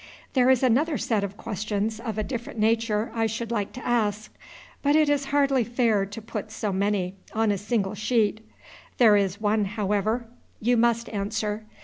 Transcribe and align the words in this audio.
There 0.33 0.49
is 0.49 0.63
another 0.63 0.97
set 0.97 1.23
of 1.23 1.37
questions 1.37 1.99
of 1.99 2.17
a 2.17 2.23
different 2.23 2.57
nature 2.57 3.11
I 3.13 3.27
should 3.27 3.51
like 3.51 3.71
to 3.73 3.85
ask, 3.85 4.33
but 4.81 4.95
it 4.95 5.09
is 5.11 5.25
hardly 5.25 5.63
fair 5.63 6.07
to 6.07 6.21
put 6.23 6.49
so 6.51 6.73
many 6.73 7.17
on 7.33 7.51
a 7.51 7.57
single 7.59 7.93
sheet. 7.93 8.39
There 8.97 9.15
is 9.15 9.39
one, 9.39 9.65
however, 9.65 10.25
you 10.59 10.75
must 10.75 11.07
answer. 11.09 11.65